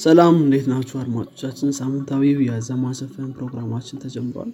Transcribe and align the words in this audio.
ሰላም 0.00 0.34
እንዴት 0.42 0.66
ናችሁ 0.70 0.96
አድማጮቻችን? 1.00 1.70
ሳምንታዊው 1.78 2.38
የዘማሰፈን 2.44 3.30
ፕሮግራማችን 3.36 4.00
ተጀምሯል። 4.02 4.50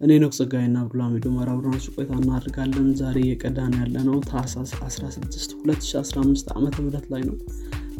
እኔ 0.00 0.12
ኖክ 0.22 0.32
ጸጋይና 0.38 0.76
ብዱላሚዶ 0.84 1.26
መራብናችሁ 1.34 1.90
ቆይታ 1.96 2.12
እናድርጋለን 2.20 2.88
ዛሬ 3.00 3.16
የቀዳን 3.24 3.74
ያለ 3.80 3.96
ነው 4.08 4.16
ታሳስ 4.30 4.70
16 4.80 5.54
2015 5.60 6.50
ዓ 6.54 6.58
ም 6.78 6.88
ላይ 7.12 7.22
ነው። 7.28 7.36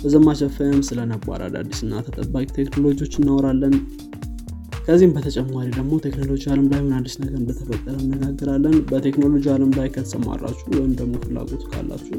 በዘማሸፈም 0.03 0.81
ስለ 0.89 1.01
ነባር 1.11 1.43
አዳዲስ 1.47 1.83
እና 1.87 2.03
ተጠባቂ 2.07 2.49
ቴክኖሎጂዎች 2.59 3.15
እናወራለን 3.21 3.77
ከዚህም 4.85 5.13
በተጨማሪ 5.17 5.67
ደግሞ 5.77 5.93
ቴክኖሎጂ 6.05 6.43
አለም 6.53 6.67
ላይ 6.71 6.81
ምን 6.85 6.95
አዲስ 6.99 7.15
ነገር 7.23 7.37
እንደተፈጠረ 7.41 7.95
እነጋግራለን 8.05 8.77
በቴክኖሎጂ 8.91 9.45
አለም 9.55 9.73
ላይ 9.79 9.89
ከተሰማራችሁ 9.95 10.67
ወይም 10.75 10.93
ደግሞ 11.01 11.15
ፍላጎቱ 11.25 11.63
ካላችሁ 11.73 12.19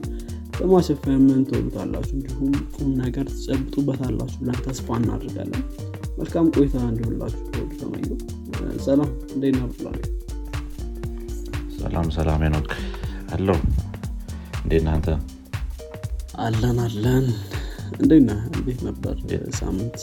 በማሸፈምን 0.58 1.42
ትወዱታላችሁ? 1.48 2.14
እንዲሁም 2.18 2.52
ቁም 2.76 2.90
ነገር 3.00 3.26
ትጨብጡበታላችሁ 3.32 4.38
ብለን 4.42 4.60
ተስፋ 4.66 4.98
እናደርጋለን። 5.00 5.64
መልካም 6.20 6.48
ቆይታ 6.56 6.76
እንዲሆንላችሁ 6.90 7.44
ተወዱ 7.50 7.72
ተመኙ 7.82 8.10
ሰላም 8.86 9.10
እንዴት 9.34 9.58
ብላ 9.78 9.90
ሰላም 11.78 12.10
ሰላም 12.18 12.44
ኖክ 12.56 12.72
አለው። 13.36 13.60
እንዴት 14.64 14.84
ናንተ 14.88 15.08
አለን 16.44 16.80
አለን። 16.86 17.26
እንዴት 17.98 18.24
ነህ? 18.28 18.42
እንዴት 18.52 18.82
ነበር 18.88 19.16
ሳምንት 19.58 19.98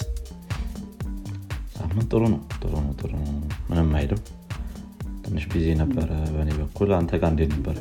ሳምንት 2.01 2.11
ጥሩ 2.12 2.23
ነው 2.33 2.41
ጥሩ 2.55 2.73
ነው 2.80 2.93
ጥሩ 3.01 3.11
ነው። 3.20 3.33
ምንም 3.69 3.88
አይልም። 3.98 4.20
ትንሽ 5.23 5.45
ቢዚ 5.51 5.66
ነበረ 5.80 6.11
በእኔ 6.34 6.51
በኩል። 6.59 6.91
አንተ 6.98 7.11
ጋር 7.21 7.30
እንዴት 7.33 7.51
ነበረ 7.57 7.77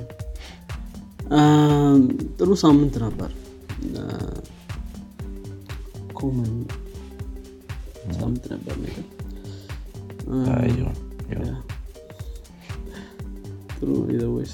ጥሩ 2.37 2.49
ሳምንት 2.63 2.95
ነበር። 3.03 3.31
common 6.13 6.53
ሳምንት 8.15 8.45
ነበር 8.53 8.75
ጥሩ 13.75 13.89
ወይስ 14.31 14.53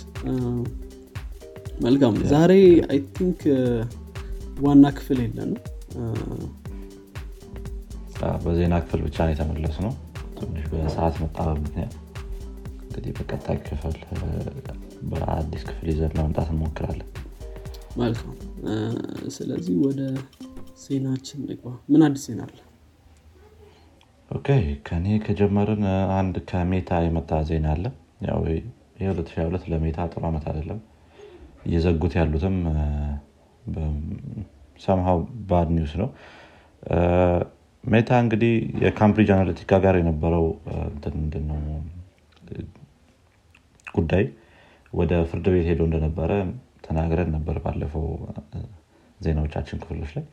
መልካም። 1.84 2.16
ዛሬ 2.32 2.54
I 2.90 3.00
think 3.16 3.42
ዋና 4.62 4.86
ክፍል 4.98 5.20
የለንም። 5.24 5.62
አዎ፣ 6.02 6.42
በዜና 8.44 8.76
ክፍል 8.84 9.02
ብቻ 9.06 9.18
ነው 9.26 9.34
የተመለስ 9.34 9.76
ነው 9.86 9.94
ትንሽ 10.38 10.66
በሰዓት 10.72 11.16
መጣበብ 11.24 11.58
ምክንያት 11.66 11.94
እንግዲህ 12.86 13.12
በቀጣይ 13.20 13.58
ክፍል 13.68 13.98
በአዲስ 15.12 15.64
ክፍል 15.70 15.88
ይዘን 15.92 16.14
ለመምጣት 16.18 16.50
እንሞክራለን። 16.54 17.10
መልካም። 17.98 18.36
ስለዚህ 19.36 19.76
ወደ 19.86 20.02
ዜናችን 20.84 21.42
ንግባ 21.48 21.72
ምን 21.92 22.04
አዲስ 22.06 22.24
ዜና 22.28 22.42
አለ? 22.48 22.56
okay 24.32 24.48
ከኔ 24.88 25.06
ከጀመርን 25.26 25.84
አንድ 26.20 26.36
ከሜታ 26.50 27.02
የመጣ 27.06 27.42
ዜና 27.50 27.68
አለ። 27.76 27.86
ያው 28.28 28.42
ይህ 28.50 28.64
2022 29.08 29.70
ለሜታ 29.72 30.08
ጥሩ 30.12 30.24
ዓመት 30.30 30.46
አይደለም። 30.52 30.80
እየዘጉት 31.68 32.14
ያሉትም 32.20 32.56
ሰምሃው 34.80 35.20
bad 35.50 35.70
news 35.76 35.94
ነው 36.02 36.10
ሜታ 37.84 38.10
እንግዲህ 38.24 38.54
የካምብሪጅ 38.84 39.30
አናሊቲካ 39.34 39.80
ጋር 39.86 39.96
የነበረው 40.00 40.46
ምንድነው? 41.18 41.58
ጉዳይ 43.88 44.24
ወደ 44.94 45.12
ፍርድ 45.30 45.46
ቤት 45.54 45.66
ሄዶ 45.70 45.82
እንደነበረ 45.88 46.32
ተናግረን 46.86 47.30
ነበር 47.36 47.56
ባለፈው 47.66 48.06
ዜናዎቻችን 49.20 49.82
ክፍሎች 49.84 50.12
ላይ። 50.18 50.26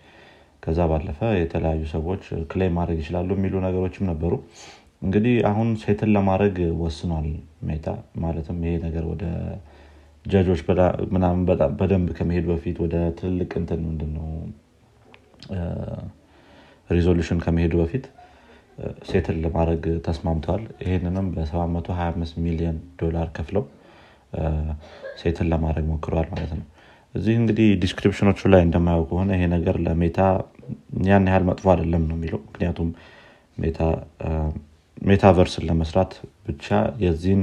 ከዛ 0.62 0.78
ባለፈ 0.90 1.18
የተለያዩ 1.36 1.82
ሰዎች 1.94 2.22
ክሌም 2.50 2.74
ማድረግ 2.78 2.98
ይችላሉ 3.02 3.30
የሚሉ 3.36 3.54
ነገሮችም 3.66 4.08
ነበሩ። 4.10 4.32
እንግዲህ 5.02 5.34
አሁን 5.50 5.68
ሴትን 5.82 6.10
ለማድረግ 6.16 6.56
ወስኗል 6.82 7.28
ሜታ። 7.68 7.86
ማለትም 8.24 8.58
ይሄ 8.66 8.74
ነገር 8.86 9.04
ወደ 9.12 9.24
ጀጆች 10.24 10.62
ምናምን 11.14 11.42
በደንብ 11.78 12.08
ከመሄድ 12.18 12.46
በፊት 12.50 12.78
ወደ 12.84 12.96
ትልልቅ 13.20 13.50
እንትን 13.60 13.80
ምንድነው 13.86 14.28
resolution 16.90 17.38
ከመሄዱ 17.44 17.74
በፊት 17.80 18.04
settle 19.08 19.36
ለማድረግ 19.44 19.82
ተስማምተዋል። 20.06 20.62
ይህንንም 20.84 21.26
በ725 21.34 22.38
ሚሊዮን 22.44 22.76
ዶላር 23.00 23.28
ከፍለው 23.36 23.64
settle 25.20 25.48
ለማድረግ 25.52 25.84
ሞክረዋል 25.90 26.28
ማለት 26.32 26.52
ነው። 26.58 26.66
እዚህ 27.14 27.34
እንግዲህ 27.40 27.68
description 27.82 28.25
ኦቹ 28.25 28.40
ላይ 28.52 28.62
እንደማየው 28.66 29.04
ከሆነ 29.08 29.30
ይሄ 29.36 29.44
ነገር 29.54 29.76
ለሜታ 29.86 30.18
ያን 31.08 31.24
ያህል 31.30 31.44
መጥፎ 31.48 31.66
አይደለም 31.72 32.02
ነው 32.10 32.16
የሚለው። 32.18 32.40
ምክንያቱም 32.46 32.88
metaverse 35.02 35.53
ን 35.53 35.64
ለመስራት 35.68 36.12
ብቻ 36.46 36.66
የዚህን 37.02 37.42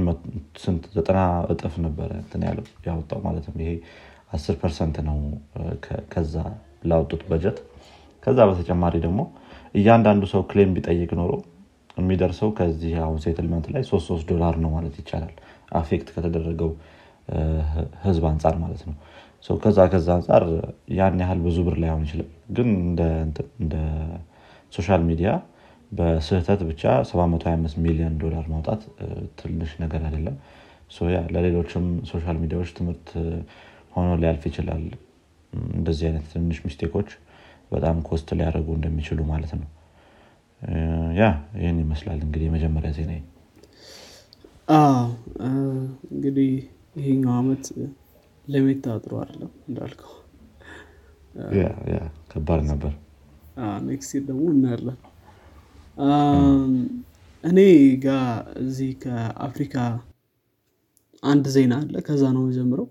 ስንት 0.62 0.84
ዘጠና 0.96 1.20
እጥፍ 1.52 1.74
ነበረ 1.86 2.10
እንትን 2.22 2.42
ያለው 2.48 2.66
ያወጣው 2.88 3.20
ማለት 3.26 3.46
ነው። 3.48 3.56
ይሄ 3.62 3.72
አስር 4.32 4.56
percent 4.62 4.96
ነው 5.08 5.18
ከዛ 6.12 6.34
ላወጡት 6.90 7.22
በጀት 7.30 7.58
ከዛ 8.28 8.40
በተጨማሪ 8.48 8.94
ደግሞ 9.04 9.20
እያንዳንዱ 9.74 10.24
ሰው 10.32 10.42
claim 10.50 10.70
ቢጠይቅ 10.76 11.10
ኖሮ 11.20 11.32
የሚደርሰው 11.96 12.48
ከዚህ 12.58 12.92
አሁን 13.04 13.18
settlement 13.24 13.66
ላይ 13.74 13.82
ሶስት 13.90 14.24
ዶላር 14.30 14.54
ነው 14.64 14.70
ማለት 14.74 14.94
ይቻላል። 15.00 15.32
affect 15.72 16.08
ከተደረገው 16.14 16.70
ህዝብ 18.04 18.24
አንጻር 18.30 18.54
ማለት 18.62 18.82
ነው። 18.88 18.94
ከዛ 19.62 19.78
ከዛ 19.92 20.08
አንጻር 20.16 20.44
ያን 20.98 21.20
ያህል 21.22 21.40
ብዙ 21.46 21.56
ብር 21.66 21.76
ላይሆን 21.82 22.02
ይችላል። 22.06 22.28
ግን 22.56 22.68
እንደ 23.58 23.74
social 24.72 25.02
media 25.10 25.28
በስህተት 25.92 26.60
ብቻ 26.70 26.82
725 27.10 27.78
ሚሊዮን 27.84 28.16
ዶላር 28.22 28.46
ማውጣት 28.54 28.82
ትንሽ 29.40 29.70
ነገር 29.84 30.00
አይደለም። 30.08 30.36
ለሌሎችም 31.34 31.86
social 32.10 32.36
media 32.42 32.58
ዎች 32.58 32.70
ትምህርት 32.78 33.08
ሆኖ 33.94 34.08
ሊያልፍ 34.22 34.42
ይችላል። 34.50 34.84
እንደዚህ 35.72 36.04
አይነት 36.08 36.26
ትንሽ 36.32 36.58
mistake 36.64 36.92
ኦች 36.92 37.08
በጣም 37.72 37.96
cost 38.06 38.28
ሊያደርጉ 38.38 38.68
እንደሚችሉ 38.76 39.18
ማለት 39.30 39.52
ነው። 39.58 39.68
ያ 41.18 41.24
ይህን 41.58 41.78
ይመስላል 41.82 42.20
እንግዲህ 42.26 42.46
የመጀመሪያ 42.48 42.90
ዜና 42.96 43.12
እንግዲህ 46.10 46.50
ይሄኛው 46.98 47.34
አመት 47.40 47.64
ለሜታ 48.46 48.96
ጥሩ 49.02 49.12
አይደለም 49.20 49.52
እንዳልከው። 49.68 50.12
ከባድ 52.30 52.60
ነበር። 52.70 52.92
next 53.86 54.22
ደግሞ 54.28 54.44
እናያለን። 54.54 54.98
እኔ 57.44 57.58
ጋ 58.04 58.08
እዚህ 58.62 58.90
ከአፍሪካ 59.02 59.76
አንድ 61.22 61.44
ዜና 61.54 61.74
አለ። 61.80 61.94
ከዛ 62.06 62.24
ነው 62.36 62.44
ጀምረው 62.56 62.86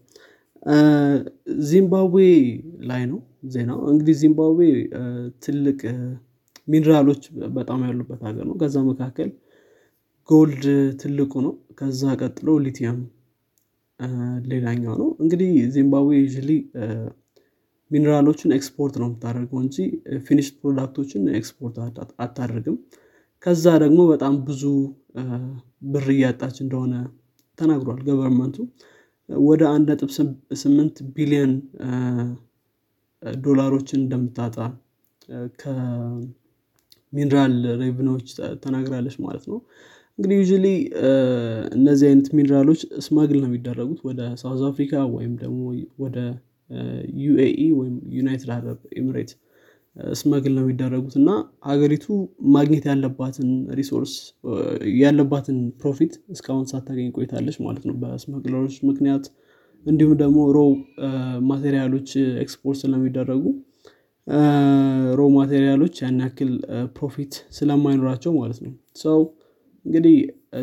ዚምባብዌ 1.68 2.16
ላይ 2.90 3.04
ነው 3.12 3.20
ዜናው 3.54 3.80
እንግዲህ 3.92 4.16
ዚምባብዌ 4.22 4.62
ትልቅ 5.44 5.80
ሚኒራሎች 6.68 7.24
በጣም 7.58 7.82
ያሉበት 7.88 8.22
ሀገር 8.28 8.46
ነው። 8.50 8.56
ከዛ 8.62 8.78
መካከል 8.90 9.30
gold 10.30 10.66
ትልቁ 11.02 11.34
ነው። 11.46 11.54
ከዛ 11.80 12.02
ቀጥሎ 12.22 12.58
ሊቲየም 12.66 12.98
ሌላኛው 14.52 14.96
ነው። 15.02 15.10
እንግዲህ 15.24 15.52
ዚምባብዌ 15.76 16.10
usually 16.24 16.50
mineral 17.92 18.25
ኦችን 18.25 18.54
export 18.56 18.96
ነው 19.02 19.08
የምታደርገው 19.10 19.60
እንጂ 19.64 19.78
finished 20.26 20.56
product 20.62 20.95
ኦችን 20.95 21.24
export 21.40 21.76
አታደርግም። 22.26 22.78
ከዛ 23.44 23.66
ደግሞ 23.84 24.00
በጣም 24.12 24.34
ብዙ 24.48 24.64
ብር 25.94 26.08
እያጣች 26.16 26.58
እንደሆነ 26.64 26.94
ተናግሯል 27.58 28.00
government 28.08 28.49
ኡ 28.49 28.58
ወደ 29.30 29.62
አንድ 29.74 29.88
ነጥብ 29.92 30.10
ስምንት 30.62 30.98
ቢሊዮን 31.16 31.54
ዶላሮችን 33.42 34.00
እንደምታጣ 34.02 34.58
ከ 35.62 36.04
mineral 36.04 37.54
revenue 37.82 38.11
ኦች 38.11 38.28
ተናግራለች 38.64 39.16
ማለት 39.26 39.46
ነው። 39.52 39.60
እንግዲህ 40.20 40.38
usually 40.42 40.68
እነዚህ 41.76 42.06
አይነት 42.10 42.28
ሚኒራሎች 42.38 42.82
smuggle 43.06 43.38
ነው 43.42 43.50
የሚደረጉት 43.50 44.00
ወደ 44.10 44.22
ሳውዝ 44.42 44.62
አፍሪካ 44.70 45.04
ወይም 45.16 45.34
ደግሞ 45.44 45.60
ወደ 46.00 46.18
UAE 47.26 47.60
ወይም 47.80 47.96
United 48.12 48.50
Arab 48.56 48.80
Emirate 48.98 49.32
smuggle 50.18 50.54
ነው 50.56 50.64
የሚደረጉት 50.64 51.16
እና 51.20 51.30
ሀገሪቱ 51.66 52.06
ማግኘት 52.56 52.86
ያለባትን 52.90 53.50
resource 53.80 54.14
ያለባትን 55.00 55.58
profit 55.82 56.14
እስካሁን 56.34 56.66
ሳታገኝ 56.72 57.08
ቆይታለች 57.18 57.58
ማለት 57.66 57.84
ነው 57.90 57.96
በ 58.02 58.12
smuggler 58.12 58.55
ኦች 58.55 58.76
ምክንያት። 58.90 59.26
እንዲሁም 59.86 60.14
ደግሞ 60.22 60.38
raw 60.56 60.62
material 61.50 61.90
ኦች 61.90 62.10
export 62.44 62.78
ስለሚደረጉ 62.84 63.44
raw 65.18 65.28
material 65.36 65.76
ኦች 65.76 65.96
ያን 66.02 66.18
ያክል 66.24 66.52
profit 66.98 67.34
ስለማይኖራቸው 67.58 68.32
ማለት 68.40 68.60
ነው። 68.66 68.74
so 69.04 69.20
እንግዲህ 69.86 70.16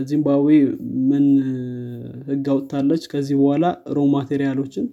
ዚምባብዌ 0.03 0.49
ምን 1.11 1.25
ህግ 2.29 2.47
አውጥታለች? 2.53 3.03
ከዚህ 3.13 3.35
በኋላ 3.41 3.65
raw 3.97 4.05
material 4.15 4.56
ኦችን 4.56 4.87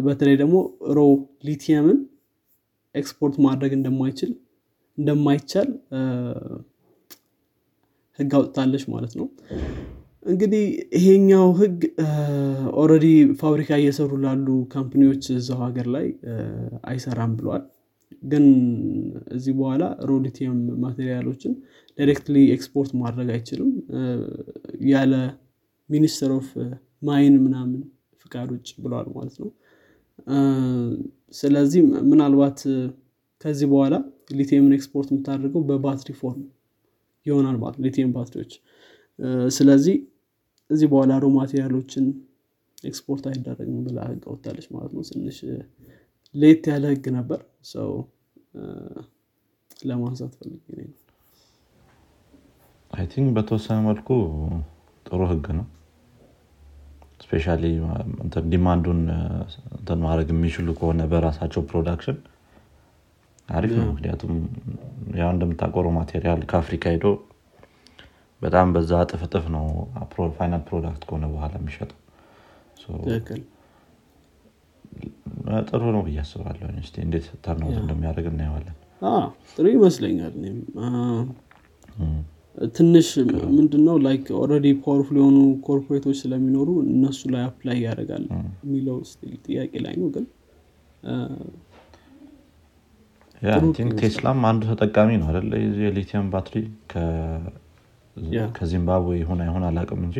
በተለይ 0.00 0.36
ደግሞ 0.36 0.56
raw 0.96 1.00
lithium 1.44 1.86
ን 1.86 1.98
export 2.98 3.36
ማድረግ 3.46 3.72
እንደማይችል 3.78 4.32
እንደማይቻል 4.98 5.68
ህግ 8.18 8.32
አውጥታለች 8.38 8.84
ማለት 8.94 9.12
ነው። 9.18 9.26
እንግዲህ 10.26 10.64
ይሄኛው 10.96 11.48
ህግ 11.58 11.76
already 12.80 13.06
ፋብሪካ 13.42 13.70
እየሰሩ 13.80 14.12
ላሉ 14.24 14.46
company 14.74 15.06
ዎች 15.06 15.24
እዛው 15.36 15.60
ሀገር 15.66 15.86
ላይ 15.94 16.06
አይሰራም 16.90 17.32
ብለዋል 17.38 17.64
ግን 18.22 18.44
እዚህ 19.36 19.52
በኋላ 19.58 19.82
raw 20.10 20.24
lithium 20.24 20.56
material 20.84 21.23
ኦችን 21.23 21.52
directly 21.98 22.36
export 22.54 22.90
ማድረግ 23.02 23.28
አይችልም። 23.34 23.70
ያለ 24.90 25.14
ministry 25.90 26.32
of 26.38 26.48
mine 27.02 27.36
ምናምን 27.44 27.80
ፍቃድ 28.24 28.48
ውጭ 28.54 28.68
ብለዋል 28.84 29.08
ማለት 29.16 29.36
ነው 29.42 29.50
ስለዚህ 31.34 31.80
ምናልባት 32.10 32.60
ከዚህ 33.40 33.66
በኋላ 33.72 33.94
lithium 34.38 34.64
ን 34.64 34.72
export 34.76 35.08
የምታደርገው 35.12 35.62
በባትሪ 35.68 36.12
form 36.20 36.44
ይሆናል 37.26 37.56
ማለት 37.62 37.78
ሊቲየም 37.84 38.12
ባትሪዎች። 38.14 38.52
ስለዚህ 39.56 39.96
እዚህ 40.70 40.86
በኋላ 40.92 41.12
raw 41.22 41.28
material 41.36 41.76
ኦችን 41.76 42.06
export 42.84 43.24
አይደረግም 43.30 43.78
ብላ 43.86 43.98
ህግ 44.10 44.24
ወታለች 44.32 44.66
ማለት 44.74 44.92
ነው። 44.96 45.02
ትንሽ 45.10 45.38
late 46.34 46.64
ያለ 46.72 46.84
ህግ 46.92 47.06
ነበር 47.18 47.40
so 47.72 47.90
ለማንሳት 49.88 50.32
ፈልግ 50.38 50.62
I 52.90 53.04
think 53.12 53.28
በተወሰነ 53.36 53.78
መልኩ 53.88 54.08
ጥሩ 55.06 55.20
ህግ 55.32 55.46
ነው 55.58 55.66
especially 57.30 57.46
demand 58.52 58.81
ኡን 58.81 59.00
እንትን 59.74 59.98
ማድረግ 60.04 60.28
የሚችሉ 60.32 60.68
ከሆነ 60.78 61.02
በራሳቸው 61.10 61.62
production 61.70 62.18
አሪፍ 63.48 63.72
ነው። 63.78 63.86
ምክንያቱም 63.90 64.32
ያው 65.18 65.30
እንደምታውቀው 65.34 65.92
material 65.98 66.40
ከአፍሪካ 66.50 66.84
ሄዶ 66.94 67.06
በጣም 68.42 68.66
በዛ 68.74 68.90
እጥፍ 69.04 69.46
ነው 69.54 69.64
final 70.36 70.62
product 70.68 71.02
ከሆነ 71.08 71.24
በኋላ 71.32 71.52
የሚሸጠው። 71.60 71.98
ጥሩ 75.68 75.82
ነው 75.94 76.02
ብዬ 76.06 76.18
አስባለሁ 76.22 76.68
እንዴት 77.02 77.26
turn 77.44 77.63
out 77.63 77.78
እንደሚያደርግ 77.82 78.26
እናየዋለን። 78.32 78.76
ጥሩ 79.52 79.66
ይመስለኛል 79.74 80.34
ትንሽ 82.76 83.08
ምንድነው? 83.56 83.96
like 84.04 84.26
already 84.40 84.66
powerful 84.84 85.16
የሆኑ 85.20 85.36
corporate 85.66 86.01
ኦች 86.01 86.16
ስለሚኖሩ 86.22 86.68
እነሱ 86.86 87.20
ላይ 87.34 87.42
apply 87.48 87.78
ያደርጋል 87.84 88.24
የሚለው 88.64 88.96
ጥያቄ 89.46 89.72
ላይ 89.84 89.94
ነው። 90.02 90.08
ግን 90.14 90.26
ቴስላም 94.00 94.40
አንዱ 94.48 94.62
ተጠቃሚ 94.72 95.10
ነው 95.20 95.26
አደለ 95.30 95.52
የሊቲየም 95.82 96.28
ባትሪ 96.32 96.54
ከዚምባብዌ 98.56 99.16
ይሁን 99.20 99.40
አይሆን 99.44 99.64
አላቅም 99.68 100.00
እንጂ 100.08 100.16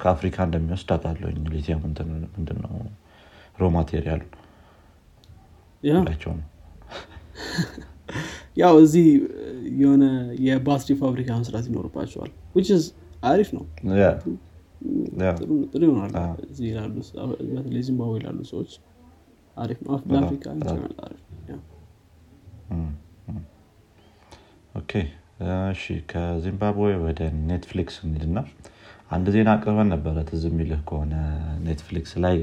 ከአፍሪካ 0.00 0.36
እንደሚወስድ 0.48 0.90
አውቃለሁኝ 0.96 1.38
ሊቲየም 1.54 1.80
ምንድነው? 2.36 2.74
raw 3.58 3.68
material 3.76 4.13
ኡ 4.13 4.22
ነው 6.32 6.46
ያው 8.60 8.74
እዚህ 8.84 9.06
የሆነ 9.78 10.04
የባትሪ 10.46 10.94
ፋብሪካ 11.00 11.30
መስራት 11.40 11.66
ይኖርባቸዋል 11.70 12.30
አሪፍ 13.24 13.50
ነው። 13.56 13.64
ጥሩ 15.72 15.82
ይሆናል። 15.84 16.12
ላሉ 16.70 16.94
በተለይ 17.52 17.82
ዚምባብዌ 17.88 18.16
ላሉ 18.24 18.38
ሰዎች 18.52 18.72
አሪፍ 19.56 19.78
ነው። 19.84 19.92
ለአፍሪካ 20.12 20.46
okay 24.74 24.92
እሺ 25.70 25.82
ከዚምባብዌ 26.10 26.90
ወደ 27.04 27.20
ኔትፍሊክስ 27.48 27.96
እንሂድና 28.04 28.38
አንድ 29.10 29.26
ዜና 29.34 29.48
አቅርበን 29.56 29.88
ነበረ። 29.94 30.16
ትዝ 30.28 30.42
የሚልህ 30.48 30.80
ከሆነ 30.88 31.14
ኔትፍሊክስ 31.66 32.12
ላይ 32.24 32.36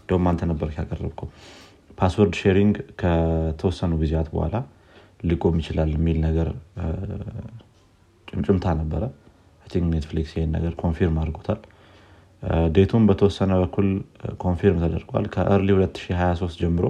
እንደውም 0.00 0.26
አንተ 0.30 0.48
ነበር 0.50 0.68
ያቀረብከው። 0.76 1.28
password 1.98 2.34
sharing 2.40 2.76
ከተወሰኑ 3.00 3.92
ጊዜያት 4.02 4.28
በኋላ 4.34 4.56
ሊቆም 5.20 5.56
ይችላል 5.60 5.90
የሚል 5.96 6.18
ነገር 6.26 6.48
ጭምጭምታ 8.28 8.66
ነበረ። 8.80 9.02
ኔትፍሊክስ 9.90 10.32
ይህን 10.36 10.50
ነገር 10.56 10.72
confirm 10.80 11.16
አድርጎታል። 11.22 11.60
date 12.72 12.87
ኡም 12.87 13.02
በተወሰነ 13.08 13.52
በኩል 13.62 13.88
confirm 14.44 14.78
ተደርጓል። 14.84 15.26
ከ 15.34 15.44
early 15.44 15.68
2023 15.76 16.62
ጀምሮ 16.62 16.86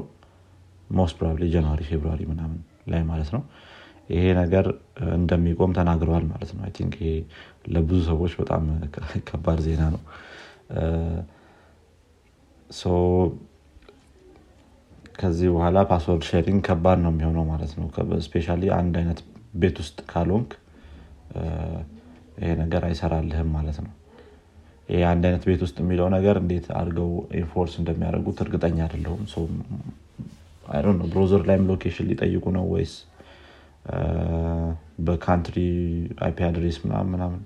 most 0.91 1.15
probably 1.19 1.45
January 1.53 1.81
February 1.89 2.21
ምናምን 2.31 2.59
ላይ 2.89 3.03
ማለት 3.11 3.31
ነው። 3.35 3.43
ይሄ 4.11 4.23
ነገር 4.39 4.67
እንደሚቆም 5.15 5.75
ተናግረዋል 5.77 6.25
ማለት 6.31 6.51
ነው። 6.55 6.63
think 6.79 6.95
ይሄ 7.03 7.11
ለብዙ 7.75 8.01
ሰዎች 8.09 8.33
በጣም 8.41 8.63
ከባድ 9.29 9.61
ዜና 9.67 9.83
ነው 9.95 10.01
ከዚህ 15.15 15.49
በኋላ 15.55 15.79
password 15.91 16.25
sharing 16.29 16.61
ከባድ 16.67 16.99
ነው 17.05 17.11
የሚሆነው 17.13 17.45
ማለት 17.51 17.73
ነው። 17.79 17.87
especially 18.27 18.47
አንድ 18.79 18.95
አይነት 19.01 19.21
ቤት 19.55 19.77
ውስጥ 19.83 19.99
ካልሆንክ 20.11 20.51
ይሄ 22.41 22.51
ነገር 22.63 22.83
አይሰራልህም 22.89 23.49
ማለት 23.57 23.79
ነው። 23.85 23.93
ይህ 24.89 25.03
አንድ 25.11 25.25
አይነት 25.29 25.43
ቤት 25.49 25.61
ውስጥ 25.67 25.77
የሚለው 25.83 26.07
ነገር 26.15 26.37
እንዴት 26.43 26.67
አድርገው 26.79 27.11
enforce 27.41 27.75
እንደሚያደርጉት 27.81 28.39
እርግጠኛ 28.45 28.79
አይደለሁም። 28.87 29.23
browser 31.13 31.43
ላይም 31.49 31.65
location 31.71 32.07
ሊጠይቁ 32.11 32.45
ነው 32.57 32.65
ወይስ 32.73 32.95
በ 35.07 35.18
country 35.18 35.57
IP 36.25 36.39
address 36.49 36.79
ምናምን? 36.85 37.43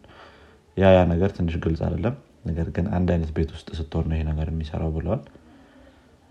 ያ 0.76 0.86
ያ 0.96 1.00
ነገር 1.12 1.30
ትንሽ 1.36 1.56
ግልጽ 1.64 1.80
አይደለም። 1.86 2.14
ነገር 2.46 2.68
ግን 2.76 2.86
አንድ 2.96 3.08
አይነት 3.14 3.30
ቤት 3.36 3.50
ውስጥ 3.56 3.68
ስትሆን 3.78 4.06
ነው 4.08 4.16
ይሄ 4.16 4.24
ነገር 4.30 4.48
የሚሰራው 4.52 4.90
ብለዋል። 4.96 5.22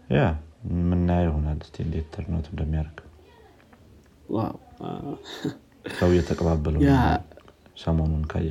ያ 0.10 0.24
ምናየው 0.90 1.28
ይሆናል። 1.28 1.60
so 1.66 1.82
እንዴት 1.84 2.08
turn 2.14 2.32
out 2.32 2.46
እንደሚያደርግ 2.52 3.00
ሰው 5.98 6.10
እየተቀባበለው 6.14 6.82
ሰሞኑን 7.84 8.24
ካየ። 8.32 8.50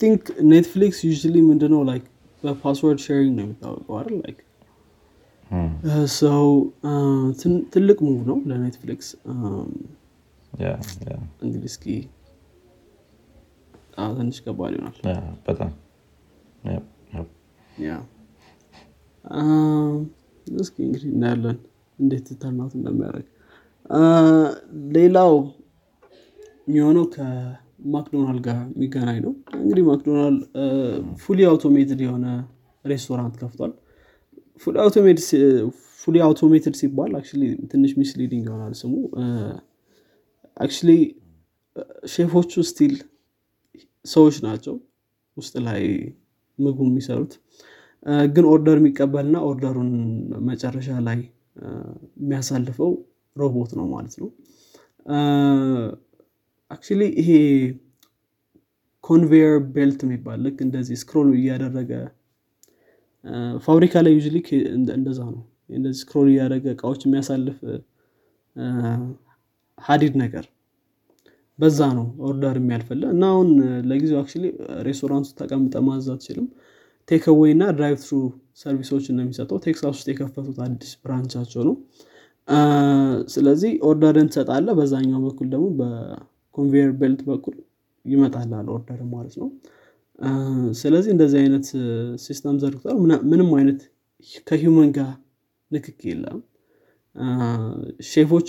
think 0.00 0.22
ኔትፍሊክስ 0.52 1.00
you 1.06 1.12
ምንድነው 1.48 1.82
like 1.90 2.04
በ 2.42 2.54
password 2.54 3.00
sharing 3.06 3.34
ነው 3.38 3.44
የሚታወቀው 3.46 3.96
አይደል? 3.98 4.16
like 4.24 4.38
so 6.18 6.46
ትልቅ 7.72 7.98
move 8.06 8.20
ነው 8.30 8.38
ለኔትፍሊክስ። 8.50 9.08
እንግዲህ 11.44 11.68
እስኪ 11.72 11.86
ትንሽ 14.18 14.38
ከባድ 14.44 14.72
ይሆናል። 14.76 14.96
በጣም 15.46 15.70
እስኪ 20.46 20.76
እንግዲህ 20.86 21.08
እናያለን 21.12 21.58
እንዴት 21.98 22.28
turn 22.42 22.59
out 22.59 22.72
እንደሚያደርግ። 22.78 23.26
ሌላው 24.96 25.32
የሚሆነው 26.68 27.04
ከማክዶናልድ 27.14 28.40
ጋር 28.46 28.58
የሚገናኝ 28.68 29.18
ነው። 29.26 29.32
እንግዲህ 29.58 29.84
ማክዶናልድ 29.88 30.40
fully 31.22 31.40
automated 31.50 32.00
የሆነ 32.06 32.26
ሬስቶራንት 32.84 33.36
ከፍቷል። 33.42 33.72
fully 36.02 36.16
automated 36.26 36.74
ሲባል 36.80 37.12
ትንሽ 37.72 37.92
misleading 38.00 38.44
ይሆናል 38.48 38.74
ስሙ። 38.80 38.94
actually 40.56 40.90
chef 42.12 42.32
ኦቹ 42.32 42.52
still 42.70 42.94
ሰዎች 44.04 44.36
ናቸው 44.46 44.74
ውስጥ 45.36 45.54
ላይ 45.66 45.82
ምግቡ 46.58 46.86
የሚሰሩት 46.88 47.32
ግን 48.34 48.44
order 48.50 48.76
የሚቀበልና 48.80 49.36
order 49.48 49.71
ኡን 49.71 49.90
መጨረሻ 50.48 50.88
ላይ 51.08 51.18
የሚያሳልፈው 52.16 52.90
ሮቦት 53.36 53.70
ነው 53.78 53.86
ማለት 53.94 54.14
ነው። 54.22 54.28
actually 56.70 57.02
ይሄ 57.20 57.30
conveyor 59.04 59.54
belt 59.74 60.00
የሚባል 60.06 60.38
ልክ 60.46 60.58
እንደዚህ 60.66 60.96
scroll 61.02 61.28
እያደረገ 61.38 61.92
ፋብሪካ 63.66 63.94
ላይ 64.06 64.12
you 64.16 64.20
እንደዛ 64.96 65.20
ነው። 65.30 65.42
እንደዚህ 65.70 66.00
scroll 66.02 66.28
እያደረገ 66.32 66.66
እቃዎች 66.76 67.00
የሚያሳልፍ 67.06 67.58
ሀዲድ 69.78 70.14
ነገር 70.22 70.44
በዛ 71.58 71.80
ነው 71.98 72.06
order 72.26 72.56
የሚያልፈው 72.60 73.02
እና 73.14 73.24
አሁን 73.32 73.48
ለጊዜው 73.90 74.18
actually 74.20 74.28
ሬስቶራንቱ 74.86 75.28
ተቀምጠህ 75.40 75.74
ማዘዝ 75.86 76.08
አትችልም 76.14 76.46
takeaway 77.08 77.50
እና 77.54 77.64
drive 77.76 77.98
through 78.02 78.16
service 78.62 78.89
ኦች 78.89 79.04
ነው 79.10 79.22
የሚሰጠው። 79.24 79.58
ቴክሳስ 79.64 79.92
ውስጥ 79.92 80.06
የከፈቱት 80.12 80.58
አዲስ 80.64 80.92
branch 81.02 81.30
ኣቸው 81.30 81.62
ነው። 81.68 81.74
ስለዚህ 83.34 83.72
order 83.88 84.17
ን 84.17 84.28
ትሰጣለህ 84.30 84.68
በዛኛው 84.78 85.20
በኩል 85.26 85.48
ደግሞ 85.54 85.66
በ 85.80 86.02
conveyor 86.02 86.92
belt 87.00 87.20
በኩል 87.28 87.56
ይመጣልሃል 88.06 88.66
order 88.74 89.00
ማለት 89.12 89.34
ነው። 89.40 89.48
ስለዚህ 90.78 91.10
እንደዚህ 91.14 91.38
አይነት 91.42 91.66
system 92.24 92.56
ዘርግቷል። 92.62 92.96
ምንም 93.30 93.50
አይነት 93.58 93.80
ከ 94.46 94.59
human 94.59 94.90
ጋር 94.96 95.10
ንክክ 95.70 96.00
የለም። 96.10 96.38
chef 98.08 98.28
ኦች 98.28 98.48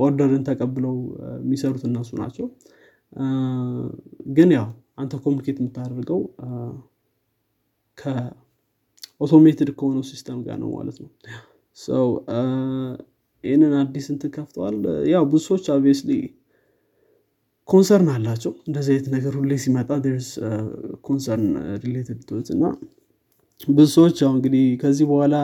order 0.00 0.30
ን 0.30 0.42
ተቀብለው 0.48 0.94
የሚሰሩት 1.38 1.82
እነሱ 1.88 2.10
ናቸው። 2.22 2.46
ግን 4.36 4.50
ያው 4.56 4.68
አንተ 4.98 5.14
communicate 5.24 5.58
የምታደርገው 5.60 6.20
ከ 7.98 8.29
automated 8.29 9.70
ከሆነው 9.78 10.04
system 10.10 10.38
ጋር 10.46 10.56
ነው 10.62 10.70
ማለት 10.76 10.96
ነው። 11.02 11.10
so 11.76 12.06
ይህንን 13.44 13.72
አዲስ 13.80 14.06
እንትን 14.12 14.30
ከፍተዋል። 14.34 14.76
ያው 15.12 15.24
ብዙ 15.32 15.42
ሰዎች 15.48 15.66
obviously 15.74 16.10
concern 17.68 18.08
አላቸው። 18.14 18.52
እንደዚህ 18.66 18.92
አይነት 18.94 19.06
ነገር 19.14 19.32
ሁሌ 19.38 19.52
ሲመጣ 19.62 19.90
there's 20.08 20.30
concern 21.06 21.48
related 21.84 22.20
to 22.30 22.36
that 22.36 22.48
እና 22.54 22.64
ብዙ 23.70 23.88
ሰዎች 23.96 24.16
ያው 24.24 24.32
እንግዲህ 24.36 24.64
ከዚህ 24.82 25.06
በኋላ 25.10 25.34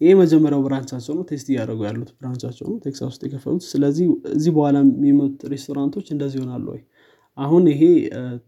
ይህ 0.00 0.14
መጀመሪያው 0.20 0.62
branch 0.64 0.86
ኣቸው 0.86 1.12
ነው 1.18 1.24
test 1.28 1.46
እያደረጉ 1.52 1.80
ያሉት 1.88 2.10
branch 2.18 2.40
ኣቸው 2.40 2.66
ነው። 2.70 2.76
ቴክሳስ 2.84 3.08
ውስጥ 3.10 3.22
የከፈቱት 3.26 3.64
ስለዚህ 3.70 4.06
ከዚህ 4.34 4.52
በኋላ 4.56 4.76
የሚመጡት 4.86 5.42
ሬስቶራንቶች 5.52 6.06
እንደዚህ 6.14 6.38
ይሆናሉ 6.40 6.66
ወይ 6.74 6.82
አሁን 7.38 7.64
ይሄ 7.72 7.82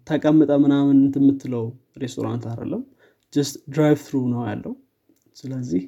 ተቀምጠህ 0.08 0.50
ምናምን 0.64 0.98
የምትለው 1.16 1.64
ሬስቶራንት 2.02 2.44
አይደለም። 2.50 2.82
just 3.32 3.54
drive 3.72 3.98
through 4.06 4.18
ነው 4.32 4.42
ያለው። 4.48 4.74
ስለዚህ 5.36 5.82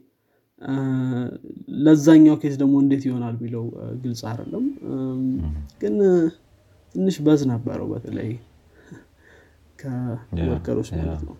ለዛኛው 1.85 2.35
case 2.41 2.55
ደግሞ 2.63 2.75
እንዴት 2.83 3.03
ይሆናል 3.09 3.35
ቢለው 3.43 3.65
ግልጽ 4.03 4.23
አይደለም። 4.31 4.65
ግን 5.81 5.95
ትንሽ 6.95 7.17
buzz 7.27 7.43
ነበረው 7.53 7.87
በተለይ 7.93 8.31
ከ 9.79 9.97
worker 9.97 10.52
ኦች 10.52 10.89
ማለት 10.99 11.23
ነው። 11.29 11.37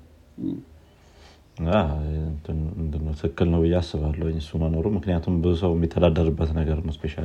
ትክክል 3.21 3.49
ነው 3.53 3.61
ብዬ 3.65 3.75
አስባለሁ 3.81 4.29
እሱ 4.35 4.51
መኖሩ። 4.63 4.85
ምክንያቱም 4.97 5.35
ብዙ 5.43 5.55
ሰው 5.63 5.73
የሚተዳደርበት 5.77 6.53
ነገር 6.61 6.79
ነው። 6.87 6.95
especially 6.97 7.17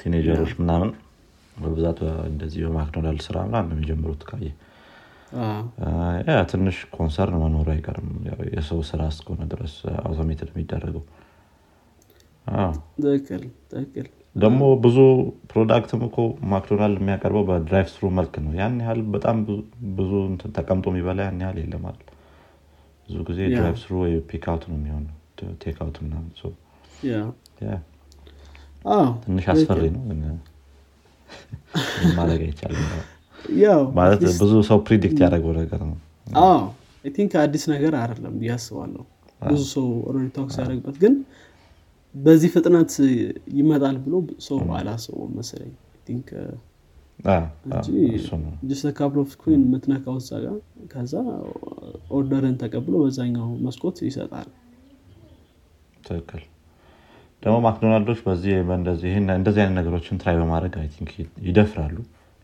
teenager 0.00 0.35
ኦች 0.35 0.52
ምናምን 0.60 0.90
በብዛት 1.56 1.98
እንደዚህ 2.28 2.60
በማክዶናልድ 2.66 3.20
ስራ 3.26 3.36
ምናምን 3.46 3.68
ነው 3.70 3.76
የሚጀምሩት 3.76 4.22
ካየ። 4.28 4.48
ትንሽ 6.50 6.76
concern 6.94 7.36
መኖሩ 7.42 7.66
አይቀርም። 7.74 8.08
የሰው 8.54 8.80
ስራ 8.90 9.00
እስከሆነ 9.12 9.42
ድረስ 9.52 9.74
automated 10.02 10.50
የሚደረገው። 10.52 11.04
ደግሞ 14.36 14.60
ብዙ 14.84 14.96
ብዙ 15.44 16.00
እኮ 16.06 16.16
ማክዶናልድ 16.52 16.98
የሚያቀርበው 17.00 17.44
በ 17.48 17.59
drive 17.59 17.88
through 17.92 18.08
መልክ 18.18 18.34
ነው። 18.44 18.52
ያን 18.58 18.74
ያህል 18.82 19.00
በጣም 19.14 19.36
ብዙ 19.98 20.12
ተቀምጦ 20.56 20.86
የሚበላ 20.92 21.20
ያን 21.26 21.42
ያህል 21.44 21.58
የለም 21.62 21.84
ብዙ 23.08 23.16
ጊዜ 23.28 23.40
drive 23.52 23.76
through 23.82 23.94
ወይ 24.02 24.14
pick 24.30 24.49
out 24.49 24.64
ነው 24.70 24.76
የሚሆን 24.78 25.04
ቴክአውት 25.62 25.96
ምናምን 26.04 26.28
ትንሽ 29.24 29.46
አስፈሪ 29.52 29.82
ነው 29.94 30.02
ማድረግ 32.18 32.42
አይቻልም 32.46 32.84
ማለት 33.98 34.20
ብዙ 34.42 34.52
ሰው 34.68 34.78
ፕሪዲክት 34.88 35.18
ያደረገው 35.24 35.52
ነገር 35.60 35.80
ነው 35.88 35.98
ቲንክ 37.14 37.32
አዲስ 37.40 37.64
ነገር 37.72 37.94
አይደለም 38.02 38.34
ብዬ 38.40 38.52
አስባለሁ 38.54 39.02
ብዙ 39.48 39.62
ሰው 39.72 39.86
ኦልሬዲ 40.08 40.30
ታክስ 40.36 40.54
ያደረግበት 40.60 40.96
ግን 41.02 41.14
በዚህ 42.14 42.50
ፍጥነት 42.54 42.92
ይመጣል 43.58 43.96
ብሎ 44.04 44.14
ሰው 44.46 44.58
አላሰበው 44.78 45.26
መሰለኝ. 45.38 45.72
ቲንክ 46.06 46.28
ካፕል 48.98 49.18
ኦፍ 49.22 49.32
ኩን 49.42 49.52
የምትነካው 49.56 50.16
እዛ 50.20 50.30
ጋር 50.44 50.56
ከዛ 50.92 51.14
order 52.16 52.45
ን 52.45 52.56
ተቀብሎ 52.62 52.94
በዛኛው 53.04 53.48
መስኮት 53.66 53.98
ይሰጣል. 54.08 54.48
ትክክል 56.00 56.42
ደግሞ 57.44 57.56
ማክዶናልዶች 57.64 58.20
በዚህ 58.26 58.52
እንደዚህ 58.80 59.12
አይነት 59.56 59.74
ነገሮችን 59.78 60.20
try 60.20 60.36
በማድረግ 60.40 60.74
I 60.80 60.86
think 60.94 61.10
ይደፍራሉ። 61.48 61.96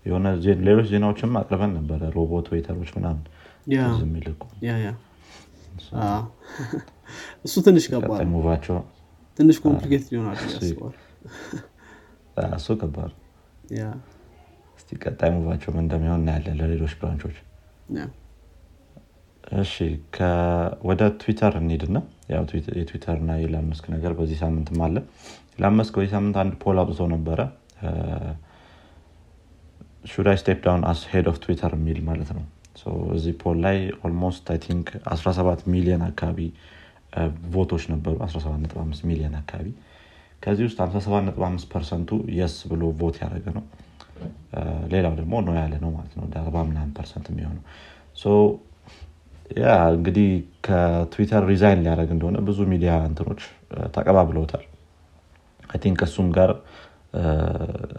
የሆነ 0.07 0.27
ሌሎች 0.69 0.87
ዜናዎችም 0.93 1.33
አቅርበን 1.41 1.73
ነበረ። 1.79 2.03
ሮቦት 2.17 2.47
waiter 2.53 2.76
ኦች 2.76 2.91
ምናምን 2.97 3.23
የሚልቁ 4.03 4.43
እሱ 7.45 7.55
ትንሽ 7.67 7.85
ከባድ 7.93 8.21
move 8.33 8.50
ኣቸው 8.50 8.79
ትንሽ 9.39 9.59
complicate 9.65 10.05
ይሆናል 10.13 10.39
እሱ 12.57 12.69
ከባድ 12.81 13.13
እስቲ 14.79 14.99
ቀጣይ 15.03 15.31
move 15.37 15.50
ኣቸው 15.50 15.73
እንደሚሆን 15.83 16.21
እናያለን 16.21 16.57
ለሌሎች 16.61 16.93
branch 17.01 17.20
ኦች። 17.20 17.37
እሺ 19.59 19.75
ወደ 20.89 21.03
ትዊተር 21.21 21.55
እንሂድና 21.61 21.99
የትዊተር 22.31 23.17
እና 23.23 23.31
የኢላን 23.39 23.67
መስክ 23.71 23.87
ነገር 23.95 24.13
በዚህ 24.19 24.39
ሳምንትም 24.43 24.81
አለ። 24.87 24.97
ኢላን 25.57 25.77
መስክ 25.79 25.95
በዚህ 25.99 26.13
ሳምንት 26.15 26.37
አንድ 26.43 26.55
poll 26.63 26.79
አውጥቶ 26.83 27.07
ነበረ። 27.15 27.41
should 30.11 30.37
I 30.41 30.44
step 30.44 30.59
down 30.65 30.85
as 30.91 31.01
head 31.11 31.27
of 31.31 31.39
Twitter 31.43 31.73
የሚል 31.79 31.99
ማለት 32.07 32.31
ነው። 32.37 32.45
እዚህ 33.15 33.33
poll 33.41 33.57
ላይ 33.65 33.77
almost 34.07 34.47
I 34.53 34.59
think 34.65 34.87
17 35.15 35.65
ሚሊዮን 35.75 36.03
አካባቢ 36.07 36.39
vote 37.55 37.70
ኦች 37.70 37.85
ነበሩ። 37.93 38.15
175 38.25 39.05
ሚሊዮን 39.11 39.35
አካባቢ። 39.41 39.69
ከዚህ 40.43 40.65
ውስጥ 40.69 40.79
575 40.85 41.67
ፐርሰንቱ 41.73 42.11
yes 42.39 42.55
ብሎ 42.71 42.83
vote 43.01 43.17
ያደረገ 43.23 43.47
ነው። 43.57 43.65
ሌላው 44.93 45.15
ደግሞ 45.19 45.35
no 45.47 45.55
ያለ 45.59 45.75
ነው 45.83 45.91
ማለት 45.97 46.13
ነው። 46.17 46.25
ወደ 46.27 46.37
40 46.43 46.65
ምናምን 46.71 46.93
ፐርሰንት 46.97 47.27
የሚሆነው 47.31 47.65
ያ 49.51 49.67
እንግዲህ 49.95 50.29
ከትዊተር 50.67 51.43
resign 51.51 51.81
ሊያደረግ 51.85 52.11
እንደሆነ 52.15 52.39
ብዙ 52.49 52.59
ሚዲያ 52.73 52.93
እንትኖች 53.09 53.41
ተቀባብለውታል። 53.97 54.65
think 55.83 56.01
እሱም 56.07 56.29
ጋር 56.37 56.51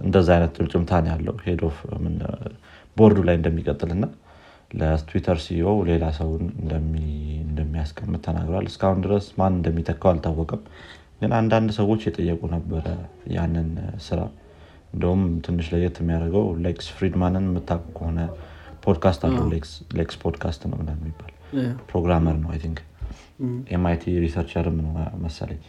እንደዛ 0.03 0.27
አይነት 0.35 0.51
ጭምጭምታን 0.57 1.05
ያለው 1.11 1.35
head 1.45 1.61
of 1.69 1.77
board 2.97 3.13
ኡ 3.13 3.19
ላይ 3.27 3.35
እንደሚቀጥልና 3.39 4.05
ለትዊተር 4.71 5.37
CEO 5.45 5.69
ሌላ 5.89 6.05
ሰውን 6.19 6.43
እንደሚያስቀምጥ 7.45 8.21
ተናግሯል። 8.27 8.67
እስካሁን 8.71 9.01
ድረስ 9.05 9.25
ማን 9.39 9.55
እንደሚተካው 9.57 10.11
አልታወቀም። 10.11 10.61
ግን 11.21 11.33
አንዳንድ 11.39 11.71
ሰዎች 11.79 12.01
የጠየቁ 12.07 12.41
ነበረ 12.53 12.85
ያንን 13.35 13.69
ስራ። 14.07 14.19
እንደውም 14.93 15.21
ትንሽ 15.45 15.67
ለየት 15.73 15.97
የሚያደርገው 16.01 16.47
ሌክስ 16.65 16.87
ፍሪድማንን 16.95 17.45
የምታውቁ 17.49 17.85
ከሆነ 17.97 18.19
ፖድካስት 18.85 19.21
አለው። 19.27 19.45
ሌክስ 19.99 20.17
ፖድካስት 20.23 20.63
ነው 20.71 20.77
ምናምን 20.81 21.03
የሚባል 21.03 21.31
programmer 21.89 22.35
ነው 22.41 22.49
think 22.63 22.79
ኤምአይቲ 23.75 24.03
researcher 24.23 24.68
ም 24.68 24.77
ነው 24.81 24.91
መሰለኝ። 25.23 25.61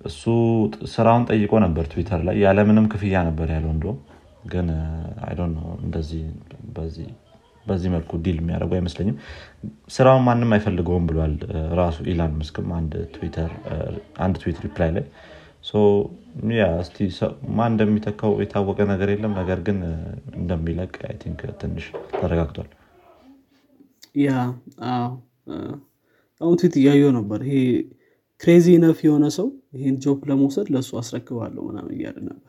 እሱ 0.00 0.22
ስራውን 0.92 1.24
ጠይቆ 1.30 1.52
ነበር 1.64 1.84
ትዊተር 1.92 2.20
ላይ። 2.28 2.36
ያለምንም 2.44 2.86
ክፍያ 2.92 3.16
ነበር 3.28 3.48
ያለው 3.56 3.72
እንደውም። 3.74 3.98
ግን 4.52 4.68
እንደዚህ 5.86 6.22
በዚህ 7.66 7.88
መልኩ 7.94 8.10
deal 8.24 8.38
የሚያደርጉ 8.40 8.72
አይመስለኝም። 8.78 9.16
ስራውን 9.88 10.22
ማንም 10.24 10.52
አይፈልገውም 10.56 11.04
ብሏል 11.10 11.34
ራሱ 11.80 11.98
ኢላን 12.12 12.32
መስክም 12.40 12.68
አንድ 12.74 12.92
tweet 14.38 14.58
reply 14.64 14.90
ላይ። 14.96 15.04
ያ 16.54 16.66
እስቲ 16.82 16.98
ማን 17.56 17.72
እንደሚተካው 17.72 18.34
የታወቀ 18.42 18.80
ነገር 18.92 19.08
የለም። 19.14 19.32
ነገር 19.40 19.58
ግን 19.66 19.78
እንደሚለቅ 20.34 20.92
think 21.22 21.40
ትንሽ 21.62 21.86
ተረጋግቷል 22.16 22.68
yeah 24.14 24.30
አሁን 26.40 26.54
ትዊት 26.60 26.74
እያየው 26.80 27.10
ነበር። 27.18 27.40
ይሄ 27.46 27.56
crazy 28.40 28.66
ነፍ 28.82 28.98
የሆነ 29.06 29.24
ሰው 29.36 29.48
ይህን 29.76 29.96
job 30.04 30.20
ለመውሰድ 30.28 30.68
ለእሱ 30.74 30.90
አስረክባለሁ 31.00 31.62
ምናምን 31.68 31.92
እያለ 31.96 32.16
ነበር። 32.28 32.46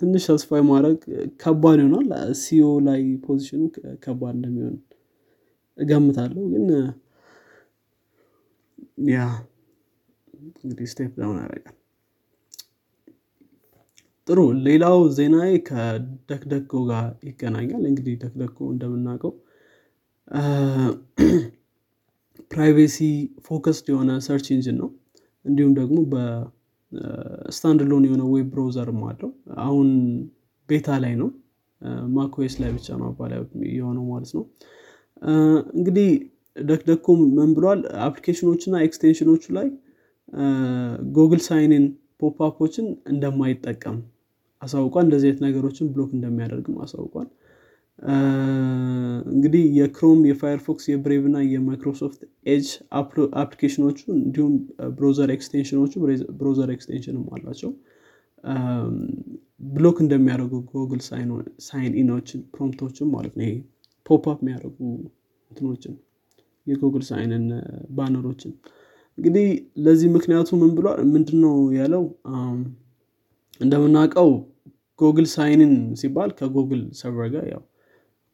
ትንሽ 0.00 0.24
ተስፋ 0.30 0.60
ማድረግ 0.68 0.98
ከባድ 1.42 1.78
ይሆናል። 1.82 2.10
CEO 2.42 2.66
ላይ 2.88 3.02
position 3.24 3.54
ኑ 3.54 3.62
ከባድ 4.04 4.34
እንደሚሆን 4.38 4.76
እገምታለሁ። 5.78 6.42
ግን 6.52 6.66
yeah 9.10 9.20
እንግዲህ 10.62 10.88
step 10.92 11.12
down 11.20 11.38
ያደርጋል 11.42 11.76
ጥሩ 14.28 14.38
ሌላው 14.66 14.98
ዜና 15.16 15.36
ከ 15.68 15.85
DuckDuckGo 15.85 16.72
ጋር 16.90 17.06
ይገናኛል። 17.28 17.82
እንግዲህ 17.90 18.14
DuckDuckGo 18.22 18.58
እንደምናውቀው 18.72 19.32
privacy 22.50 22.96
focused 23.46 23.86
የሆነ 23.92 24.10
search 24.26 24.46
engine 24.54 24.76
ነው። 24.82 24.88
እንዲሁም 25.44 25.72
ደግሞ 25.78 25.96
በ 26.12 27.80
standalone 27.90 28.04
የሆነ 28.08 28.24
web 28.32 28.48
browser 28.54 28.90
ም 28.90 29.00
አለው። 29.08 29.30
አሁን 29.62 29.88
beta 30.68 30.98
ላይ 31.04 31.14
ነው። 31.22 31.30
macOS 32.14 32.54
ላይ 32.62 32.70
ብቻ 32.76 32.88
ነው 32.98 33.06
available 33.08 33.32
የሆነው 33.72 34.04
ማለት 34.10 34.30
ነው። 34.36 34.44
እንግዲህ 35.76 36.08
DuckDuckGo 36.56 37.06
ምን 37.36 37.50
ብሏል? 37.56 37.80
application 38.06 38.47
ኖች 38.47 38.62
እና 38.68 38.76
extension 38.86 39.26
ኖቹ 39.26 39.44
ላይ 39.56 39.68
Google 41.16 41.40
sign 41.48 41.72
in 41.72 41.84
popup 42.22 42.51
ኦችን 42.51 42.86
እንደማይጠቀም 43.12 43.98
አሳውቋል። 44.62 45.04
እንደዚህ 45.06 45.28
አይነት 45.28 45.40
ነገሮችን 45.46 45.86
block 45.94 46.10
እንደሚያደርግም 46.16 46.76
አሳውቋል። 46.84 47.28
እንግዲህ 49.32 49.64
የ 49.78 49.88
Chrome 49.88 50.20
የ 50.28 50.40
Firefox 50.40 50.84
የ 50.90 51.00
Brave 51.00 51.24
እና 51.28 51.38
የማይክሮሶፍት 51.46 52.20
Edge 52.48 52.68
application 53.40 53.82
ኖቹ 53.82 53.98
እንዲሁም 54.16 54.54
browser 54.96 55.30
extension 55.36 55.75
ኖቹ 55.75 55.92
browser 56.38 56.70
extension 56.74 57.16
ም 57.16 57.26
አላቸው። 57.36 57.72
block 59.70 59.98
እንደሚያደርጉ 60.04 60.54
Google 60.72 61.02
sign 61.66 61.92
in 62.00 62.10
ኖችን 62.10 62.40
prompt 62.54 62.81
ኦችን 62.81 63.08
ማለት 63.14 63.34
ነው። 63.40 63.50
pop 64.06 64.24
የሚያደርጉ 64.36 64.78
እንትኖችን 65.50 65.94
የ 66.66 66.75
Google 66.75 67.04
sign 67.08 67.32
in 67.32 67.44
banner 67.90 68.21
ኦችን 68.21 68.52
እንግዲህ 69.18 69.46
ለዚህ 69.84 70.08
ምክንያቱ 70.16 70.48
ምን 70.60 70.70
ብሏል? 70.76 71.00
ምንድነው 71.14 71.56
ያለው? 71.78 72.04
እንደምናውቀው 73.60 74.30
Google 74.98 75.26
sign 75.34 75.59
in 75.59 75.72
ሲባል 76.00 76.30
ከ 76.38 76.49
Google 76.49 76.82
server 77.00 77.28
ጋር 77.34 77.44
ያው 77.52 77.62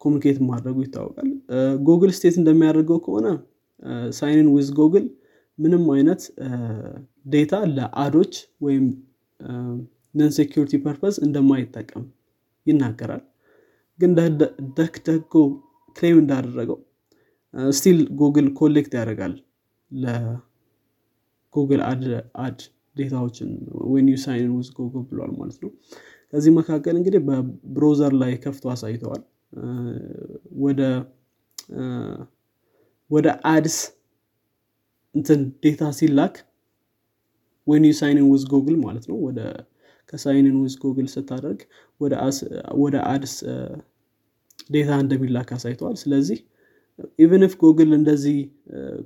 communicate 0.01 0.39
ማድረጉ 0.49 0.77
ይታወቃል። 0.87 1.29
Google 1.87 2.11
state 2.19 2.35
እንደሚያደርገው 2.41 2.99
ከሆነ 3.07 3.27
sign 4.19 4.39
in 4.39 4.49
with 4.55 4.69
Google 4.79 5.07
ምንም 5.59 5.85
አይነት 5.95 6.23
data 7.27 7.55
ለ 7.77 7.91
ad 7.91 8.06
ኦች 8.06 8.35
ወይም 8.65 8.85
non 10.15 10.31
security 10.37 10.73
purpose 10.85 11.17
እንደማይጠቀም 11.27 12.05
ይናገራል። 12.67 13.23
ግን 13.99 14.11
DuckDuckGo 14.79 15.35
claim 15.97 16.19
እንዳደረገው 16.23 16.79
still 17.73 17.99
Google 18.21 18.49
collect 18.59 18.93
ያደርጋል 18.99 19.35
ለ 21.55 21.62
Google 21.62 21.83
ad 22.41 22.59
data 22.97 23.18
ዎችን 23.18 23.51
when 23.91 24.07
you 24.11 24.17
sign 24.23 24.49
with 24.55 24.69
Google 24.77 25.03
ብሏል 25.11 25.33
ማለት 25.39 25.59
ነው። 25.63 25.71
ከዚህ 26.33 26.53
መካከል 26.59 26.95
እንግዲህ 27.01 27.21
በ 27.29 27.48
browser 27.48 28.13
ላይ 28.23 28.33
ከፍቶ 28.45 28.65
አሳይተዋል። 28.73 29.23
ወደ 30.61 30.81
ወደ 33.11 33.27
ads 33.53 33.77
እንትን 35.15 35.41
data 35.63 35.83
ሲላክ 35.99 36.35
when 37.67 37.85
you 37.89 37.95
sign 38.01 38.18
in 38.18 38.27
with 38.33 38.43
Google 38.53 38.77
ማለት 38.85 39.05
ነው። 39.11 39.17
ወደ 39.27 39.41
ከ 40.09 40.21
sign 40.21 40.45
in 40.45 40.57
with 40.61 40.75
Google 40.83 41.09
ስታደርግ 41.15 41.61
ወደ 42.81 42.95
ads 43.13 43.35
data 44.73 44.91
እንደሚላክ 45.03 45.51
አሳይተዋል። 45.57 45.97
ስለዚህ 46.03 46.39
even 47.19 47.43
if 47.47 47.57
Google 47.63 47.91
እንደዚህ 47.99 48.37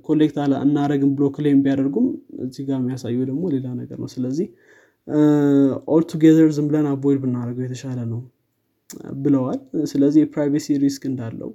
collect 0.05 0.37
እናረግም 0.61 1.11
ብሎ 1.17 1.25
claim 1.35 1.59
ቢያደርጉም 1.65 2.07
እዚህ 2.45 2.63
ጋር 2.69 2.77
የሚያሳየው 2.81 3.25
ደግሞ 3.29 3.43
ሌላ 3.55 3.67
ነገር 3.81 3.97
ነው። 4.03 4.09
ስለዚህ 4.15 4.47
all 5.93 6.03
together 6.11 6.49
ዝም 6.57 6.67
ብለን 6.69 6.87
avoid 6.91 7.19
ብናደርገው 7.23 7.65
የተሻለ 7.67 7.99
ነው 8.13 8.21
ብለዋል። 9.23 9.59
ስለዚህ 9.91 10.19
የ 10.23 10.35
privacy 10.35 10.75
risk 10.83 11.03
እንዳለው 11.11 11.51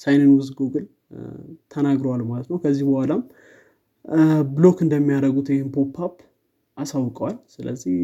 sign 0.00 0.20
in 0.20 0.30
with 0.34 0.48
Google 0.58 0.86
ተናግረዋል 1.74 2.22
ማለት 2.30 2.48
ነው። 2.52 2.58
ከዚህ 2.64 2.84
በኋላም 2.88 3.22
block 4.56 4.78
እንደሚያደርጉት 4.84 5.48
ይህን 5.52 5.68
pop 5.76 6.16
አሳውቀዋል። 6.76 7.36
ስለዚህ 7.54 8.00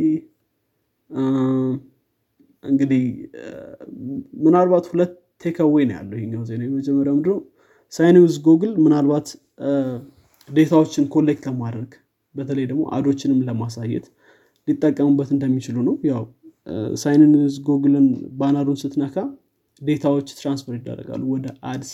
እንግዲህ 2.64 3.04
ምናልባት 4.44 4.84
ሁለት 4.92 5.12
takeaway 5.42 5.84
ነው 5.88 5.94
ያለው 5.98 6.18
ይኛው 6.22 6.42
ዜና 6.48 6.62
የመጀመሪያ 6.66 7.12
ምንድነው 7.16 7.38
sign 7.92 8.10
in 8.10 8.19
with 8.19 8.36
Google 8.46 8.72
ምናልባት 8.84 9.28
data 10.48 10.71
ዎችን 10.71 11.04
collect 11.14 11.44
ለማድረግ 11.50 11.90
በተለይ 12.34 12.66
ደግሞ 12.70 12.82
ad 12.96 13.05
ኦችንም 13.05 13.40
ለማሳየት 13.48 14.06
ሊጠቀሙበት 14.68 15.30
እንደሚችሉ 15.34 15.76
ነው 15.88 15.94
ያው 16.10 16.22
ሳይንንዝ 17.02 17.54
ጉግልን 17.68 18.06
ባነሩን 18.40 18.78
ስትነካ 18.82 19.16
data 19.80 20.04
ዎች 20.04 20.28
transfer 20.38 20.74
ይደረጋሉ 20.78 21.22
ወደ 21.34 21.46
ads 21.70 21.92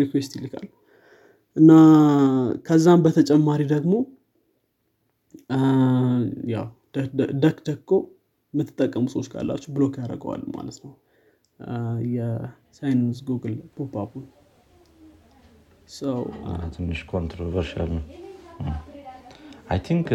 request 0.00 0.32
ይልካል 0.38 0.66
እና 1.56 1.70
ከዛም 2.66 3.00
በተጨማሪ 3.04 3.62
ደግሞ 3.74 3.94
ያው 6.54 6.66
DuckDuckGo 7.42 7.90
የምትጠቀሙ 8.54 9.04
ሰዎች 9.14 9.26
ካላችሁ 9.32 9.70
block 9.76 9.94
ያደርገዋል 10.02 10.42
ማለት 10.56 10.78
ነው 10.84 10.92
የ 12.16 12.42
sign 12.42 12.93
in 12.93 13.18
Google 13.28 13.54
popup 13.76 14.03
ኡን 14.03 14.24
ትንሽ 16.74 17.00
controversial 17.10 17.90
ነው። 17.96 18.04
I 19.70 19.78
think 19.86 20.08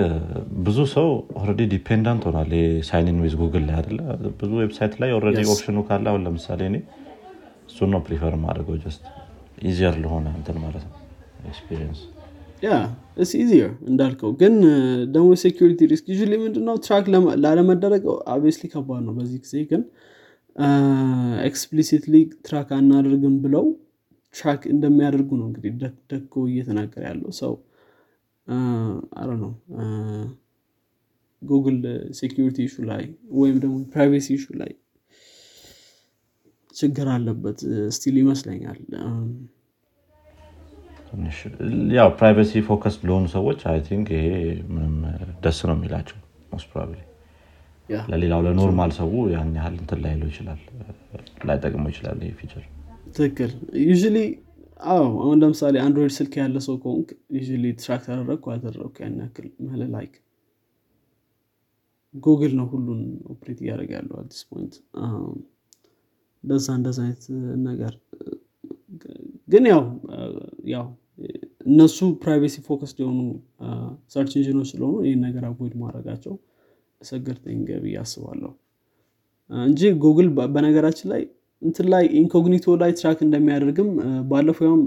ብዙ 0.66 0.80
ሰው 0.94 1.08
already 1.40 1.62
dependent 1.74 2.24
ሆኗል 2.28 2.52
sign 2.90 3.09
in 3.09 3.18
with 3.24 3.34
Google 3.42 3.64
ላይ 3.68 3.76
አደለ 3.80 4.00
ብዙ 4.40 4.52
website 4.62 4.94
ላይ 5.02 5.10
already 5.18 5.42
option 5.54 5.73
ኑ 5.73 5.80
ካለ 5.88 6.06
አሁን 6.12 6.24
ለምሳሌ 6.28 6.62
እኔ 6.70 6.78
እሱን 7.70 7.90
ነው 7.94 8.02
prefer 8.08 8.36
ማድረገው 8.44 8.78
just 8.84 9.04
easier 9.64 9.96
ለሆነ 10.04 10.28
እንትን 10.38 10.58
ማለት 10.64 10.84
ነው 10.88 10.98
experience 11.48 12.00
yeah 12.64 12.72
it's 13.18 13.32
easier 13.40 13.72
እንዳልከው 13.90 14.32
ግን 14.42 14.56
ደግሞ 15.14 15.30
security 15.44 15.82
risk 15.92 16.08
you 16.12 16.18
ምንድነው? 16.44 16.76
track 16.86 17.06
ላለመደረግ 17.44 18.04
obviously 18.34 18.66
ከባድ 18.74 19.02
ነው 19.08 19.14
በዚህ 19.18 19.40
ጊዜ 19.46 19.56
ግን 19.72 19.82
explicitly 21.46 22.16
track 22.48 22.70
አናደርግም 22.78 23.36
ብለው 23.44 23.66
track 24.36 24.62
እንደሚያደርጉ 24.74 25.30
ነው 25.40 25.48
እንግዲህ 25.50 25.72
DuckGo 26.12 26.34
እየተናገረ 26.50 27.04
ያለው 27.10 27.32
ሰው። 27.42 27.54
አረ 29.20 29.30
ነው 29.42 29.52
Google 31.42 31.78
security 32.20 32.58
issue 32.66 32.76
ላይ 32.90 33.04
ወይም 33.40 33.58
ደግሞ 33.64 33.78
privacy 33.94 34.28
issue 34.38 34.46
ላይ 34.62 34.72
ችግር 36.76 37.08
አለበት 37.16 37.60
still 37.96 38.16
ይመስለኛል። 38.22 38.80
ያው 41.98 42.10
privacy 42.20 42.62
focus 42.68 42.96
ለሆኑ 43.08 43.26
ሰዎች 43.36 43.62
I 43.72 43.80
think 43.88 44.10
ይሄ 44.18 44.28
ምንም 44.70 44.94
ደስ 45.44 45.60
ነው 45.70 45.76
የሚላቸው 45.78 46.20
most 46.54 46.68
probably 46.72 47.00
ለሌላው 48.12 48.42
ለ 48.46 48.57
normal 48.57 48.92
ሰው 48.98 49.12
ያን 49.34 49.52
ያህል 49.58 49.76
እንትን 49.80 50.00
ላይለው 50.04 50.30
ይችላል 50.32 50.60
ላይጠቅመው 51.48 51.90
ይችላል 51.94 52.20
ይሄ 52.24 52.34
feature። 52.40 52.66
ትክክል። 53.16 53.52
you 53.84 53.94
አዎ 54.92 55.06
አሁን 55.24 55.38
ለምሳሌ 55.42 55.76
Android 55.86 56.14
ስልክ 56.16 56.34
ያለ 56.40 56.58
ሰው 56.68 56.76
ከሆንክ 56.84 57.10
you 57.38 57.42
track 57.82 58.02
ተደረግኩ 58.08 58.46
አልተደረግኩ 58.54 58.96
ያን 59.04 59.18
ያክል 59.24 59.48
መለ 59.68 59.82
like 59.96 60.14
Google 62.14 62.54
ነው 62.60 62.66
ሁሉን 62.72 63.02
operate 63.34 63.60
እያደረገ 63.64 63.92
ያለው 63.98 64.16
at 64.22 64.28
this 64.28 64.40
point 64.50 64.74
እንደዛ 66.44 66.68
እንደዛ 66.80 67.00
አይነት 67.04 67.24
ነገር 67.68 67.94
ግን 69.50 69.66
ያው 69.72 69.84
ያው 70.74 70.88
እነሱ 71.66 71.98
ፕራይቬሲ 72.24 72.56
ፎከስ 72.68 72.92
የሆኑ 73.02 73.20
ሰርች 74.14 74.32
ኢንጂኖች 74.40 74.70
ስለሆኑ 74.74 74.96
ይህን 75.08 75.22
ነገር 75.28 75.44
አቮይድ 75.50 75.74
ማድረጋቸው 75.82 76.34
ሰገርተኝ 77.02 77.60
ገቢ 77.70 77.86
ያስባለሁ 77.96 78.52
እንጂ 79.50 79.82
ጉግል 80.04 80.28
በነገራችን 80.54 81.08
ላይ 81.14 81.22
እንትን 81.62 81.88
ላይ 81.94 82.04
ኢንኮግኒቶ 82.20 82.76
ላይ 82.82 82.92
ትራክ 83.00 83.20
እንደሚያደርግም 83.26 83.90
ባለፈው 84.30 84.66
ያውም 84.68 84.84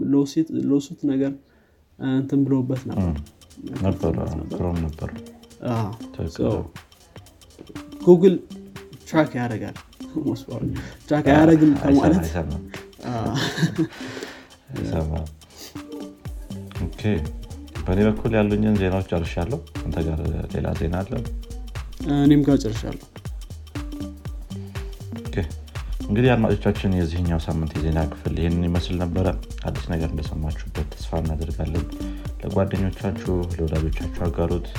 ሎሱት 0.70 1.00
ነገር 1.10 1.32
እንትን 1.98 2.40
ብሎበት 2.46 2.82
ነበር። 2.90 3.12
ነበር 3.84 5.10
ጉግል 8.06 8.34
ትራክ 9.08 9.32
ያደርጋል። 9.38 9.76
ትራክ 11.06 11.24
አያደረግም 11.28 11.72
ከማለት 11.82 12.26
በእኔ 17.86 18.00
በኩል 18.08 18.32
ያሉኝን 18.36 18.76
ዜናዎች 18.80 19.08
ጨርሻለሁ። 19.12 19.58
አንተ 19.80 19.96
ጋር 20.06 20.20
ሌላ 20.54 20.68
ዜና 20.78 20.94
አለ 21.02 21.12
እኔም 22.16 22.42
ጋር 22.42 22.56
ጨርሻለሁ። 22.62 23.02
እንግዲህ 26.06 26.30
አድማጮቻችን 26.32 26.96
የዚህኛው 26.96 27.38
ሳምንት 27.44 27.72
የዜና 27.76 28.00
ክፍል 28.10 28.34
ይህንን 28.38 28.66
ይመስል 28.66 28.96
ነበረ። 29.02 29.26
አዲስ 29.64 29.84
ነገር 29.92 30.08
እንደሰማችሁበት 30.10 30.86
ተስፋ 30.92 31.20
እናደርጋለን። 31.22 31.84
ለጓደኞቻችሁ 32.42 33.34
ለወዳጆቻችሁ 33.54 34.22
አጋሩት። 34.26 34.66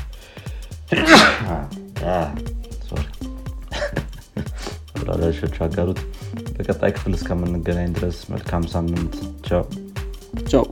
ወዳጆቻችሁ 5.02 5.62
አጋሩት። 5.66 6.00
በቀጣይ 6.56 6.92
ክፍል 6.96 7.14
እስከምንገናኝ 7.18 7.90
ድረስ 7.98 8.20
መልካም 8.32 8.64
ሳምንት። 8.74 9.16
ቻው። 9.48 9.64
ቻው 10.48 10.64